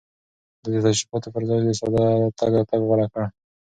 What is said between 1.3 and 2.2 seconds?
پر ځای ساده